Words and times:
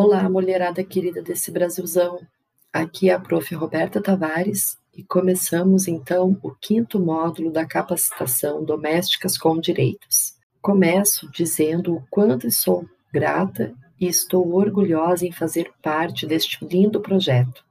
Olá, 0.00 0.28
mulherada 0.30 0.84
querida 0.84 1.20
desse 1.20 1.50
Brasilzão. 1.50 2.20
Aqui 2.72 3.10
é 3.10 3.14
a 3.14 3.18
prof. 3.18 3.52
Roberta 3.52 4.00
Tavares 4.00 4.78
e 4.96 5.02
começamos 5.02 5.88
então 5.88 6.38
o 6.40 6.54
quinto 6.54 7.00
módulo 7.00 7.50
da 7.50 7.66
capacitação 7.66 8.64
Domésticas 8.64 9.36
com 9.36 9.58
Direitos. 9.58 10.34
Começo 10.62 11.28
dizendo 11.32 11.96
o 11.96 12.04
quanto 12.08 12.48
sou 12.48 12.88
grata 13.12 13.74
e 14.00 14.06
estou 14.06 14.54
orgulhosa 14.54 15.26
em 15.26 15.32
fazer 15.32 15.72
parte 15.82 16.28
deste 16.28 16.64
lindo 16.64 17.00
projeto. 17.00 17.64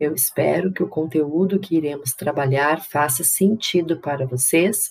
Eu 0.00 0.14
espero 0.14 0.72
que 0.72 0.82
o 0.82 0.88
conteúdo 0.88 1.60
que 1.60 1.76
iremos 1.76 2.14
trabalhar 2.14 2.82
faça 2.82 3.22
sentido 3.22 4.00
para 4.00 4.24
vocês 4.24 4.90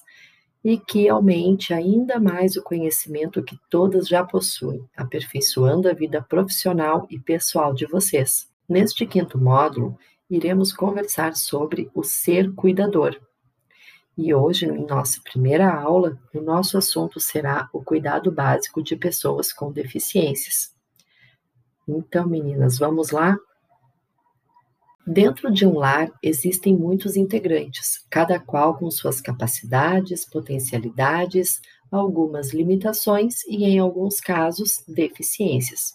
e 0.63 0.77
que 0.77 1.09
aumente 1.09 1.73
ainda 1.73 2.19
mais 2.19 2.55
o 2.55 2.63
conhecimento 2.63 3.43
que 3.43 3.57
todas 3.69 4.07
já 4.07 4.23
possuem, 4.23 4.87
aperfeiçoando 4.95 5.89
a 5.89 5.93
vida 5.93 6.21
profissional 6.21 7.05
e 7.09 7.19
pessoal 7.19 7.73
de 7.73 7.85
vocês. 7.85 8.47
Neste 8.67 9.05
quinto 9.05 9.37
módulo, 9.37 9.97
iremos 10.29 10.71
conversar 10.71 11.35
sobre 11.35 11.91
o 11.93 12.03
ser 12.03 12.53
cuidador. 12.53 13.19
E 14.17 14.33
hoje, 14.33 14.65
em 14.65 14.85
nossa 14.85 15.19
primeira 15.21 15.73
aula, 15.73 16.17
o 16.33 16.39
nosso 16.39 16.77
assunto 16.77 17.19
será 17.19 17.67
o 17.73 17.83
cuidado 17.83 18.31
básico 18.31 18.81
de 18.81 18.95
pessoas 18.95 19.51
com 19.51 19.71
deficiências. 19.71 20.73
Então, 21.87 22.27
meninas, 22.27 22.77
vamos 22.77 23.11
lá? 23.11 23.37
Dentro 25.05 25.51
de 25.51 25.65
um 25.65 25.77
lar 25.77 26.09
existem 26.23 26.77
muitos 26.77 27.17
integrantes, 27.17 28.05
cada 28.09 28.39
qual 28.39 28.77
com 28.77 28.89
suas 28.89 29.19
capacidades, 29.19 30.23
potencialidades, 30.23 31.59
algumas 31.91 32.53
limitações 32.53 33.43
e, 33.45 33.65
em 33.65 33.79
alguns 33.79 34.21
casos, 34.21 34.81
deficiências. 34.87 35.93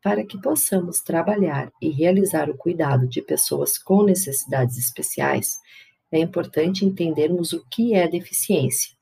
Para 0.00 0.24
que 0.24 0.40
possamos 0.40 1.00
trabalhar 1.00 1.72
e 1.82 1.90
realizar 1.90 2.48
o 2.48 2.56
cuidado 2.56 3.08
de 3.08 3.20
pessoas 3.20 3.76
com 3.76 4.04
necessidades 4.04 4.78
especiais, 4.78 5.56
é 6.12 6.20
importante 6.20 6.84
entendermos 6.84 7.52
o 7.52 7.66
que 7.68 7.92
é 7.94 8.06
deficiência. 8.06 8.96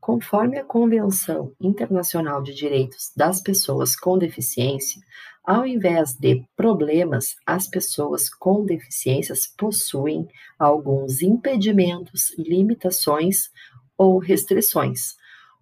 Conforme 0.00 0.58
a 0.58 0.64
Convenção 0.64 1.52
Internacional 1.60 2.42
de 2.42 2.54
Direitos 2.54 3.10
das 3.16 3.40
Pessoas 3.40 3.96
com 3.96 4.16
Deficiência, 4.16 5.00
ao 5.44 5.66
invés 5.66 6.14
de 6.14 6.42
problemas, 6.56 7.36
as 7.44 7.68
pessoas 7.68 8.30
com 8.30 8.64
deficiências 8.64 9.46
possuem 9.46 10.26
alguns 10.58 11.20
impedimentos, 11.20 12.32
limitações 12.38 13.50
ou 13.96 14.18
restrições. 14.18 15.16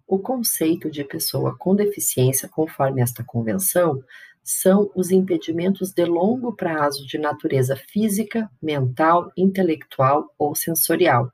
O 0.07 0.17
conceito 0.19 0.89
de 0.89 1.03
pessoa 1.03 1.55
com 1.57 1.75
deficiência, 1.75 2.47
conforme 2.47 3.01
esta 3.01 3.23
convenção, 3.23 4.01
são 4.43 4.89
os 4.95 5.11
impedimentos 5.11 5.91
de 5.91 6.05
longo 6.05 6.53
prazo 6.53 7.05
de 7.05 7.17
natureza 7.17 7.75
física, 7.75 8.49
mental, 8.61 9.31
intelectual 9.37 10.33
ou 10.37 10.53
sensorial, 10.55 11.31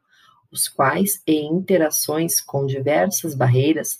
os 0.51 0.67
quais, 0.67 1.21
em 1.25 1.53
interações 1.53 2.41
com 2.41 2.65
diversas 2.65 3.35
barreiras, 3.35 3.97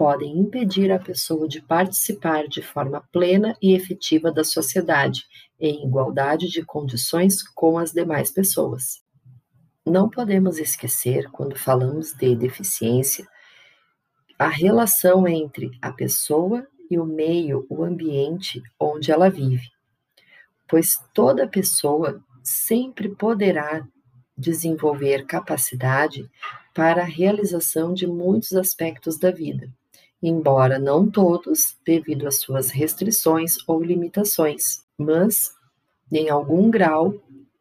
podem 0.00 0.38
impedir 0.38 0.90
a 0.90 0.98
pessoa 0.98 1.46
de 1.46 1.60
participar 1.60 2.48
de 2.48 2.62
forma 2.62 3.06
plena 3.12 3.54
e 3.60 3.74
efetiva 3.74 4.32
da 4.32 4.42
sociedade, 4.42 5.26
em 5.60 5.84
igualdade 5.84 6.48
de 6.48 6.64
condições 6.64 7.42
com 7.42 7.76
as 7.76 7.92
demais 7.92 8.30
pessoas. 8.30 9.02
Não 9.84 10.08
podemos 10.08 10.56
esquecer, 10.58 11.30
quando 11.30 11.54
falamos 11.54 12.14
de 12.14 12.34
deficiência, 12.34 13.28
a 14.38 14.48
relação 14.48 15.28
entre 15.28 15.70
a 15.82 15.92
pessoa 15.92 16.66
e 16.90 16.98
o 16.98 17.04
meio, 17.04 17.66
o 17.68 17.84
ambiente 17.84 18.62
onde 18.80 19.12
ela 19.12 19.28
vive, 19.28 19.68
pois 20.66 20.96
toda 21.12 21.46
pessoa 21.46 22.24
sempre 22.42 23.10
poderá 23.10 23.86
desenvolver 24.34 25.26
capacidade 25.26 26.26
para 26.74 27.02
a 27.02 27.06
realização 27.06 27.92
de 27.92 28.06
muitos 28.06 28.54
aspectos 28.54 29.18
da 29.18 29.30
vida 29.30 29.70
embora 30.22 30.78
não 30.78 31.10
todos, 31.10 31.76
devido 31.84 32.26
às 32.26 32.40
suas 32.40 32.70
restrições 32.70 33.56
ou 33.66 33.82
limitações, 33.82 34.84
mas, 34.98 35.50
em 36.12 36.28
algum 36.28 36.70
grau, 36.70 37.14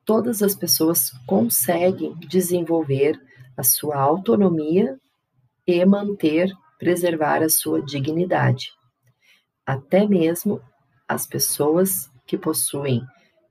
todas 0.03 0.41
as 0.41 0.55
pessoas 0.55 1.11
conseguem 1.25 2.15
desenvolver 2.15 3.19
a 3.55 3.63
sua 3.63 3.97
autonomia 3.97 4.99
e 5.65 5.85
manter, 5.85 6.51
preservar 6.77 7.43
a 7.43 7.49
sua 7.49 7.81
dignidade. 7.81 8.71
Até 9.65 10.07
mesmo 10.07 10.61
as 11.07 11.27
pessoas 11.27 12.09
que 12.25 12.37
possuem 12.37 13.01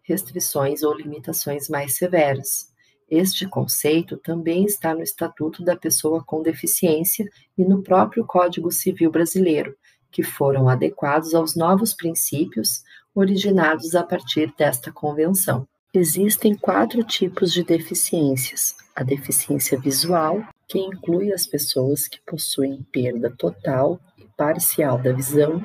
restrições 0.02 0.82
ou 0.82 0.94
limitações 0.94 1.68
mais 1.68 1.96
severas, 1.96 2.67
este 3.10 3.48
conceito 3.48 4.18
também 4.18 4.64
está 4.64 4.94
no 4.94 5.02
Estatuto 5.02 5.64
da 5.64 5.74
Pessoa 5.74 6.22
com 6.22 6.42
Deficiência 6.42 7.26
e 7.56 7.64
no 7.64 7.82
próprio 7.82 8.26
Código 8.26 8.70
Civil 8.70 9.10
Brasileiro, 9.10 9.74
que 10.10 10.22
foram 10.22 10.68
adequados 10.68 11.34
aos 11.34 11.56
novos 11.56 11.94
princípios 11.94 12.82
originados 13.14 13.94
a 13.94 14.02
partir 14.02 14.52
desta 14.58 14.92
convenção. 14.92 15.66
Existem 15.94 16.54
quatro 16.54 17.02
tipos 17.02 17.50
de 17.50 17.64
deficiências: 17.64 18.76
a 18.94 19.02
deficiência 19.02 19.80
visual, 19.80 20.44
que 20.66 20.78
inclui 20.78 21.32
as 21.32 21.46
pessoas 21.46 22.06
que 22.06 22.20
possuem 22.26 22.86
perda 22.92 23.34
total 23.38 23.98
e 24.18 24.26
parcial 24.36 24.98
da 24.98 25.12
visão, 25.12 25.64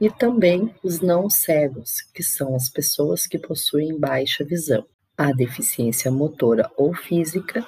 e 0.00 0.10
também 0.10 0.74
os 0.82 1.00
não 1.00 1.30
cegos, 1.30 2.02
que 2.12 2.24
são 2.24 2.56
as 2.56 2.68
pessoas 2.68 3.24
que 3.24 3.38
possuem 3.38 3.96
baixa 3.96 4.44
visão 4.44 4.84
a 5.16 5.32
deficiência 5.32 6.10
motora 6.10 6.70
ou 6.76 6.94
física, 6.94 7.66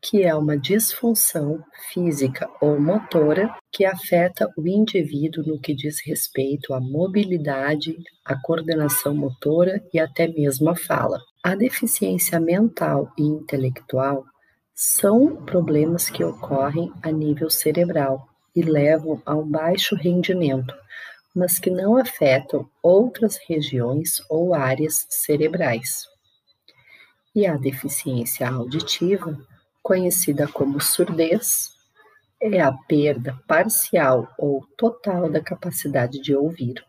que 0.00 0.22
é 0.22 0.32
uma 0.34 0.56
disfunção 0.56 1.64
física 1.92 2.48
ou 2.60 2.80
motora 2.80 3.52
que 3.72 3.84
afeta 3.84 4.48
o 4.56 4.68
indivíduo 4.68 5.44
no 5.44 5.60
que 5.60 5.74
diz 5.74 6.00
respeito 6.04 6.72
à 6.72 6.80
mobilidade, 6.80 7.96
à 8.24 8.40
coordenação 8.40 9.16
motora 9.16 9.82
e 9.92 9.98
até 9.98 10.28
mesmo 10.28 10.70
à 10.70 10.76
fala. 10.76 11.20
A 11.42 11.56
deficiência 11.56 12.38
mental 12.38 13.12
e 13.18 13.22
intelectual 13.22 14.24
são 14.72 15.44
problemas 15.44 16.08
que 16.08 16.22
ocorrem 16.22 16.92
a 17.02 17.10
nível 17.10 17.50
cerebral 17.50 18.28
e 18.54 18.62
levam 18.62 19.20
a 19.26 19.34
um 19.34 19.48
baixo 19.48 19.96
rendimento, 19.96 20.72
mas 21.34 21.58
que 21.58 21.70
não 21.70 21.96
afetam 21.96 22.68
outras 22.80 23.38
regiões 23.48 24.22
ou 24.30 24.54
áreas 24.54 25.04
cerebrais 25.08 26.06
e 27.36 27.46
a 27.46 27.54
deficiência 27.56 28.48
auditiva, 28.48 29.38
conhecida 29.82 30.48
como 30.48 30.80
surdez, 30.80 31.70
é 32.40 32.60
a 32.60 32.72
perda 32.72 33.38
parcial 33.46 34.28
ou 34.38 34.66
total 34.76 35.30
da 35.30 35.40
capacidade 35.40 36.18
de 36.18 36.34
ouvir. 36.34 36.82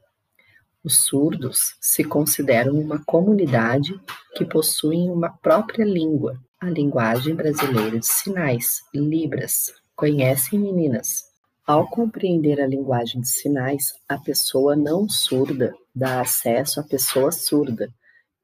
Os 0.83 1.05
surdos 1.05 1.75
se 1.81 2.03
consideram 2.03 2.79
uma 2.79 3.03
comunidade 3.05 3.99
que 4.35 4.45
possui 4.45 5.09
uma 5.09 5.29
própria 5.29 5.83
língua, 5.83 6.39
a 6.59 6.69
linguagem 6.69 7.35
brasileira 7.35 7.99
de 7.99 8.07
sinais, 8.07 8.81
Libras. 8.93 9.73
Conhecem, 9.95 10.57
meninas? 10.59 11.25
Ao 11.65 11.85
compreender 11.89 12.61
a 12.61 12.67
linguagem 12.67 13.19
de 13.19 13.27
sinais, 13.27 13.93
a 14.07 14.17
pessoa 14.17 14.75
não 14.75 15.09
surda 15.09 15.75
dá 15.97 16.21
acesso 16.21 16.79
à 16.79 16.83
pessoa 16.83 17.31
surda 17.31 17.91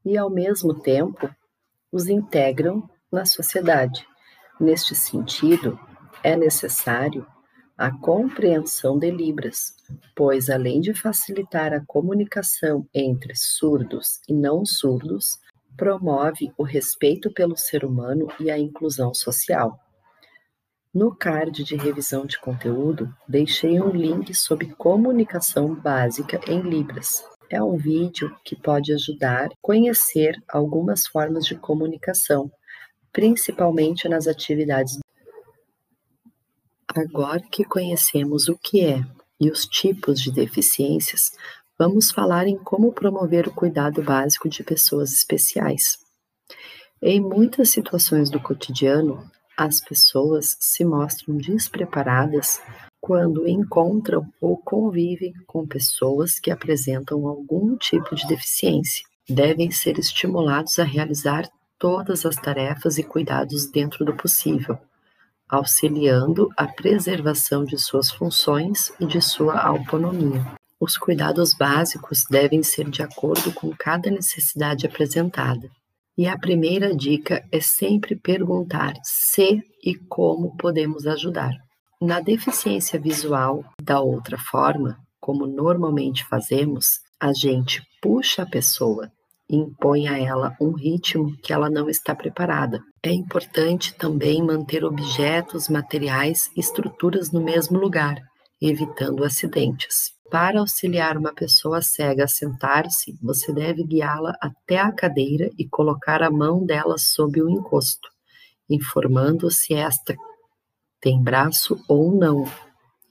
e, 0.03 0.17
ao 0.17 0.29
mesmo 0.29 0.73
tempo, 0.73 1.29
os 1.93 2.09
integram 2.09 2.89
na 3.11 3.23
sociedade. 3.23 4.03
Neste 4.59 4.95
sentido, 4.95 5.79
é 6.23 6.35
necessário 6.35 7.25
a 7.77 7.91
compreensão 7.91 8.97
de 8.97 9.11
Libras, 9.11 9.75
pois 10.15 10.49
além 10.49 10.81
de 10.81 10.93
facilitar 10.93 11.71
a 11.71 11.83
comunicação 11.85 12.87
entre 12.93 13.35
surdos 13.35 14.19
e 14.27 14.33
não 14.33 14.65
surdos, 14.65 15.37
promove 15.77 16.51
o 16.57 16.63
respeito 16.63 17.31
pelo 17.31 17.55
ser 17.55 17.85
humano 17.85 18.27
e 18.39 18.49
a 18.49 18.57
inclusão 18.57 19.13
social. 19.13 19.79
No 20.93 21.15
card 21.15 21.63
de 21.63 21.75
revisão 21.75 22.25
de 22.25 22.39
conteúdo, 22.39 23.13
deixei 23.27 23.81
um 23.81 23.89
link 23.89 24.33
sobre 24.33 24.73
comunicação 24.75 25.73
básica 25.73 26.39
em 26.47 26.61
Libras 26.61 27.23
é 27.53 27.61
um 27.61 27.77
vídeo 27.77 28.35
que 28.43 28.55
pode 28.55 28.91
ajudar 28.91 29.45
a 29.45 29.55
conhecer 29.61 30.35
algumas 30.49 31.05
formas 31.05 31.45
de 31.45 31.55
comunicação, 31.55 32.51
principalmente 33.11 34.09
nas 34.09 34.25
atividades. 34.25 34.97
Agora 36.87 37.43
que 37.51 37.63
conhecemos 37.63 38.47
o 38.47 38.57
que 38.57 38.83
é 38.83 39.03
e 39.39 39.51
os 39.51 39.67
tipos 39.67 40.19
de 40.19 40.31
deficiências, 40.31 41.31
vamos 41.77 42.11
falar 42.11 42.47
em 42.47 42.57
como 42.57 42.91
promover 42.91 43.47
o 43.47 43.53
cuidado 43.53 44.01
básico 44.01 44.49
de 44.49 44.63
pessoas 44.63 45.13
especiais. 45.13 45.99
Em 46.99 47.21
muitas 47.21 47.69
situações 47.69 48.31
do 48.31 48.39
cotidiano, 48.39 49.29
as 49.55 49.79
pessoas 49.79 50.57
se 50.59 50.83
mostram 50.83 51.37
despreparadas 51.37 52.59
quando 53.03 53.45
encontram 53.45 54.25
ou 54.39 54.55
convivem 54.55 55.33
com 55.45 55.67
pessoas 55.67 56.39
que 56.39 56.49
apresentam 56.49 57.27
algum 57.27 57.75
tipo 57.75 58.15
de 58.15 58.25
deficiência. 58.25 59.03
Devem 59.29 59.71
ser 59.71 59.99
estimulados 59.99 60.79
a 60.79 60.85
realizar 60.85 61.49
todas 61.77 62.25
as 62.25 62.37
tarefas 62.37 62.97
e 62.97 63.03
cuidados 63.03 63.69
dentro 63.69 64.05
do 64.05 64.15
possível, 64.15 64.77
auxiliando 65.49 66.47
a 66.55 66.65
preservação 66.65 67.65
de 67.65 67.77
suas 67.77 68.09
funções 68.09 68.93
e 68.97 69.05
de 69.05 69.21
sua 69.21 69.59
autonomia. 69.59 70.53
Os 70.79 70.97
cuidados 70.97 71.53
básicos 71.53 72.23
devem 72.31 72.63
ser 72.63 72.89
de 72.89 73.03
acordo 73.03 73.51
com 73.51 73.75
cada 73.77 74.09
necessidade 74.09 74.85
apresentada. 74.85 75.69
E 76.17 76.25
a 76.25 76.37
primeira 76.37 76.95
dica 76.95 77.43
é 77.51 77.59
sempre 77.59 78.15
perguntar 78.15 78.93
se 79.03 79.61
e 79.83 79.93
como 79.93 80.55
podemos 80.55 81.05
ajudar. 81.05 81.51
Na 82.03 82.19
deficiência 82.19 82.99
visual, 82.99 83.63
da 83.81 84.01
outra 84.01 84.37
forma, 84.37 84.97
como 85.21 85.47
normalmente 85.47 86.25
fazemos, 86.25 86.99
a 87.17 87.31
gente 87.31 87.81
puxa 88.01 88.41
a 88.41 88.45
pessoa 88.45 89.09
e 89.49 89.55
impõe 89.55 90.09
a 90.09 90.19
ela 90.19 90.53
um 90.59 90.73
ritmo 90.73 91.33
que 91.41 91.53
ela 91.53 91.69
não 91.69 91.87
está 91.87 92.13
preparada. 92.13 92.81
É 93.01 93.09
importante 93.09 93.95
também 93.95 94.43
manter 94.43 94.83
objetos, 94.83 95.69
materiais 95.69 96.51
e 96.57 96.59
estruturas 96.59 97.31
no 97.31 97.41
mesmo 97.41 97.79
lugar, 97.79 98.17
evitando 98.61 99.23
acidentes. 99.23 100.11
Para 100.29 100.59
auxiliar 100.59 101.17
uma 101.17 101.33
pessoa 101.33 101.81
cega 101.81 102.25
a 102.25 102.27
sentar-se, 102.27 103.17
você 103.21 103.53
deve 103.53 103.81
guiá-la 103.81 104.35
até 104.41 104.77
a 104.77 104.91
cadeira 104.91 105.49
e 105.57 105.65
colocar 105.69 106.21
a 106.21 106.29
mão 106.29 106.65
dela 106.65 106.97
sob 106.97 107.41
o 107.41 107.49
encosto, 107.49 108.09
informando 108.69 109.49
se 109.49 109.73
esta 109.73 110.13
tem 111.03 111.21
braço 111.21 111.83
ou 111.85 112.15
não, 112.15 112.45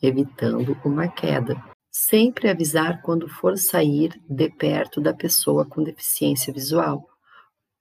evitando 0.03 0.75
uma 0.83 1.09
queda. 1.09 1.63
Sempre 1.91 2.49
avisar 2.49 3.03
quando 3.03 3.29
for 3.29 3.59
sair 3.59 4.19
de 4.27 4.49
perto 4.49 4.99
da 4.99 5.13
pessoa 5.13 5.67
com 5.67 5.83
deficiência 5.83 6.51
visual, 6.51 7.07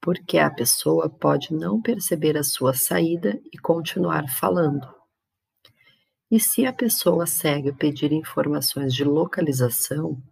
porque 0.02 0.36
a 0.36 0.50
pessoa 0.50 1.08
pode 1.08 1.54
não 1.54 1.80
perceber 1.80 2.36
a 2.36 2.44
sua 2.44 2.74
saída 2.74 3.40
e 3.50 3.56
continuar 3.56 4.28
falando. 4.28 4.86
E 6.30 6.38
se 6.38 6.66
a 6.66 6.74
pessoa 6.74 7.26
cega 7.26 7.72
pedir 7.72 8.12
informações 8.12 8.92
de 8.92 9.04
localização, 9.04 10.22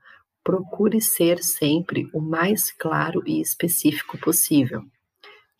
procure 0.44 1.00
ser 1.00 1.42
sempre 1.42 2.06
o 2.12 2.20
mais 2.20 2.70
claro 2.70 3.22
e 3.26 3.40
específico 3.40 4.18
possível. 4.18 4.82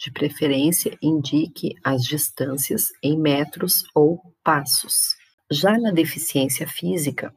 De 0.03 0.11
preferência, 0.11 0.97
indique 1.03 1.75
as 1.85 2.05
distâncias 2.05 2.89
em 3.03 3.19
metros 3.19 3.85
ou 3.95 4.19
passos. 4.43 5.15
Já 5.51 5.77
na 5.77 5.91
deficiência 5.91 6.67
física, 6.67 7.35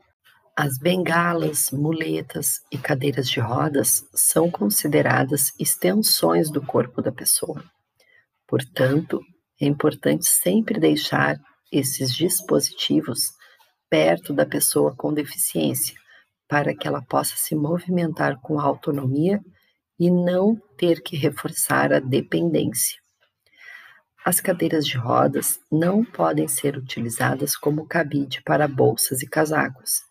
as 0.55 0.77
bengalas, 0.77 1.71
muletas 1.71 2.61
e 2.71 2.77
cadeiras 2.77 3.27
de 3.27 3.41
rodas 3.41 4.07
são 4.13 4.49
consideradas 4.49 5.51
extensões 5.59 6.49
do 6.49 6.61
corpo 6.61 7.01
da 7.01 7.11
pessoa. 7.11 7.61
Portanto, 8.47 9.19
é 9.59 9.65
importante 9.65 10.25
sempre 10.25 10.79
deixar 10.79 11.37
esses 11.69 12.15
dispositivos 12.15 13.33
perto 13.89 14.31
da 14.31 14.45
pessoa 14.45 14.95
com 14.95 15.13
deficiência, 15.13 15.97
para 16.47 16.73
que 16.73 16.87
ela 16.87 17.01
possa 17.01 17.35
se 17.35 17.55
movimentar 17.55 18.39
com 18.39 18.57
autonomia 18.57 19.41
e 19.99 20.09
não 20.09 20.55
ter 20.77 21.01
que 21.01 21.15
reforçar 21.15 21.93
a 21.93 21.99
dependência. 21.99 22.97
As 24.25 24.39
cadeiras 24.39 24.85
de 24.85 24.97
rodas 24.97 25.59
não 25.69 26.03
podem 26.03 26.47
ser 26.47 26.77
utilizadas 26.77 27.57
como 27.57 27.85
cabide 27.85 28.41
para 28.43 28.67
bolsas 28.67 29.21
e 29.21 29.27
casacos. 29.27 30.01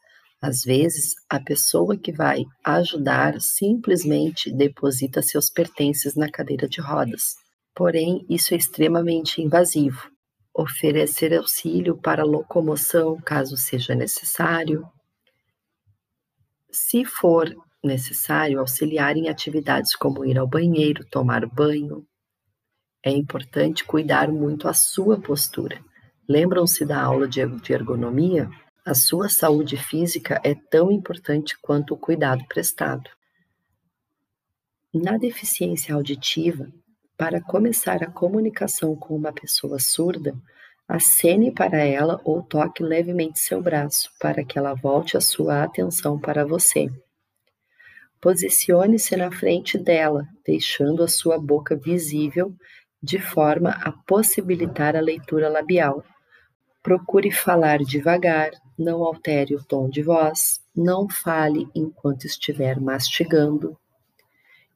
Às 0.40 0.64
vezes, 0.64 1.14
a 1.31 1.40
pessoa 1.40 1.96
que 1.96 2.12
vai 2.12 2.44
ajudar 2.62 3.40
simplesmente 3.40 4.52
deposita 4.52 5.23
seus 5.23 5.49
pertences 5.49 6.14
na 6.14 6.31
cadeira 6.31 6.69
de 6.69 6.81
rodas. 6.81 7.37
Porém, 7.75 8.26
isso 8.29 8.52
é 8.52 8.58
extremamente 8.58 9.40
invasivo. 9.40 10.11
Oferecer 10.55 11.32
auxílio 11.32 11.96
para 11.96 12.23
locomoção, 12.23 13.19
caso 13.20 13.56
seja 13.56 13.94
necessário. 13.94 14.84
Se 16.70 17.05
for 17.05 17.55
necessário 17.82 18.61
auxiliar 18.61 19.17
em 19.17 19.29
atividades 19.29 19.94
como 19.96 20.25
ir 20.25 20.38
ao 20.38 20.46
banheiro, 20.46 21.05
tomar 21.05 21.46
banho. 21.46 22.06
É 23.05 23.11
importante 23.11 23.84
cuidar 23.84 24.31
muito 24.31 24.69
a 24.69 24.73
sua 24.73 25.20
postura. 25.20 25.82
Lembram-se 26.29 26.84
da 26.84 27.02
aula 27.02 27.26
de 27.26 27.40
ergonomia? 27.73 28.49
A 28.84 28.94
sua 28.94 29.29
saúde 29.29 29.76
física 29.76 30.40
é 30.44 30.55
tão 30.55 30.90
importante 30.90 31.56
quanto 31.61 31.94
o 31.94 31.99
cuidado 31.99 32.44
prestado. 32.49 33.11
Na 34.94 35.17
deficiência 35.17 35.94
auditiva, 35.94 36.69
para 37.17 37.40
começar 37.40 38.02
a 38.02 38.11
comunicação 38.11 38.94
com 38.94 39.17
uma 39.17 39.32
pessoa 39.32 39.79
surda, 39.79 40.34
acene 40.87 41.50
para 41.50 41.79
ela 41.79 42.20
ou 42.25 42.43
toque 42.43 42.82
levemente 42.82 43.38
seu 43.38 43.62
braço 43.62 44.11
para 44.20 44.44
que 44.44 44.58
ela 44.58 44.75
volte 44.75 45.17
a 45.17 45.20
sua 45.20 45.62
atenção 45.62 46.19
para 46.19 46.44
você. 46.44 46.90
Posicione-se 48.22 49.16
na 49.16 49.32
frente 49.32 49.76
dela, 49.76 50.28
deixando 50.46 51.02
a 51.02 51.08
sua 51.08 51.40
boca 51.40 51.74
visível, 51.74 52.54
de 53.02 53.19
forma 53.19 53.70
a 53.70 53.90
possibilitar 53.90 54.94
a 54.94 55.00
leitura 55.00 55.48
labial. 55.48 56.04
Procure 56.84 57.32
falar 57.32 57.80
devagar, 57.80 58.52
não 58.78 59.02
altere 59.02 59.56
o 59.56 59.64
tom 59.64 59.90
de 59.90 60.04
voz, 60.04 60.60
não 60.72 61.08
fale 61.08 61.69
enquanto 61.74 62.24
estiver 62.24 62.80
mastigando. 62.80 63.76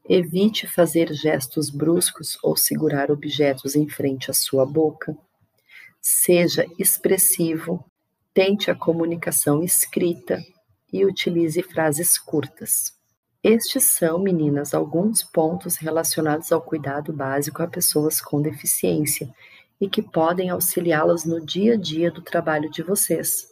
Evite 0.09 0.67
fazer 0.67 1.13
gestos 1.15 1.71
bruscos 1.71 2.37
ou 2.43 2.57
segurar 2.57 3.13
objetos 3.13 3.77
em 3.77 3.89
frente 3.89 4.29
à 4.29 4.35
sua 4.35 4.67
boca. 4.67 5.17
Seja 6.03 6.67
expressivo, 6.81 7.85
tente 8.35 8.73
a 8.73 8.75
comunicação 8.75 9.63
escrita 9.63 10.43
e 10.93 11.05
utilize 11.05 11.63
frases 11.63 12.19
curtas. 12.19 12.96
Estes 13.49 13.85
são, 13.85 14.19
meninas, 14.19 14.75
alguns 14.75 15.23
pontos 15.23 15.77
relacionados 15.77 16.51
ao 16.51 16.61
cuidado 16.61 17.13
básico 17.13 17.63
a 17.63 17.69
pessoas 17.69 18.21
com 18.21 18.43
deficiência 18.43 19.33
e 19.81 19.89
que 19.89 20.03
podem 20.03 20.51
auxiliá-las 20.51 21.25
no 21.25 21.41
dia 21.41 21.75
a 21.75 21.77
dia 21.77 22.11
do 22.11 22.21
trabalho 22.21 22.69
de 22.69 22.83
vocês. 22.83 23.47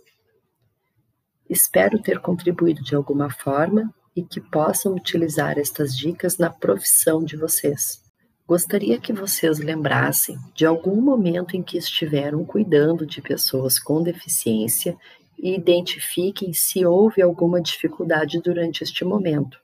Espero 1.49 2.03
ter 2.03 2.19
contribuído 2.19 2.83
de 2.83 2.97
alguma 2.97 3.31
forma 3.31 3.89
e 4.17 4.25
que 4.25 4.41
possam 4.41 4.97
utilizar 4.97 5.61
estas 5.61 5.97
dicas 5.97 6.39
na 6.39 6.51
profissão 6.51 7.23
de 7.23 7.37
vocês. 7.37 8.03
Gostaria 8.49 8.99
que 8.99 9.13
vocês 9.13 9.61
lembrassem 9.61 10.37
de 10.57 10.67
algum 10.67 11.01
momento 11.01 11.57
em 11.57 11.63
que 11.63 11.79
estiveram 11.79 12.45
cuidando 12.45 13.07
de 13.07 13.23
pessoas 13.23 13.79
com 13.79 14.03
deficiência 14.03 14.99
e 15.39 15.55
identifiquem 15.55 16.53
se 16.53 16.85
houve 16.85 17.23
alguma 17.23 17.61
dificuldade 17.63 18.41
durante 18.43 18.83
este 18.83 19.05
momento 19.05 19.63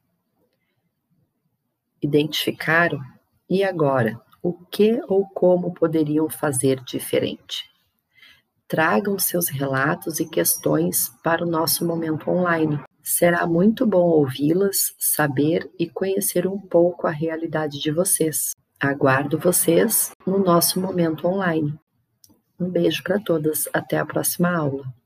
identificaram 2.03 3.01
e 3.49 3.65
agora 3.65 4.21
o 4.43 4.53
que 4.53 5.01
ou 5.09 5.27
como 5.29 5.75
poderiam 5.75 6.29
fazer 6.31 6.83
diferente. 6.85 7.69
Tragam 8.67 9.19
seus 9.19 9.49
relatos 9.49 10.21
e 10.21 10.29
questões 10.29 11.11
para 11.23 11.45
o 11.45 11.51
nosso 11.51 11.85
momento 11.85 12.31
online. 12.31 12.81
Será 13.03 13.47
muito 13.47 13.85
bom 13.85 14.05
ouvi-las, 14.05 14.95
saber 14.99 15.69
e 15.79 15.89
conhecer 15.89 16.47
um 16.47 16.59
pouco 16.59 17.07
a 17.07 17.11
realidade 17.11 17.81
de 17.81 17.91
vocês. 17.91 18.55
Aguardo 18.79 19.39
vocês 19.39 20.13
no 20.27 20.39
nosso 20.39 20.81
momento 20.81 21.27
online. 21.27 21.79
Um 22.59 22.69
beijo 22.71 23.03
para 23.03 23.19
todas, 23.19 23.69
até 23.73 23.99
a 23.99 24.07
próxima 24.07 24.57
aula. 24.57 25.00